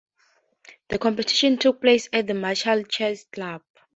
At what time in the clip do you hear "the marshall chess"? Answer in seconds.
2.25-3.25